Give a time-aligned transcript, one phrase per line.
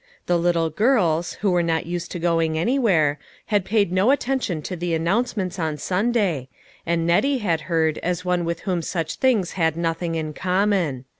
[0.25, 4.63] The little girls, who were not used to going any where, had paid no attention
[4.63, 6.49] to the announce ments on Sunday,
[6.87, 11.05] and Nettie had heard as one with whom such things had nothing in com mon.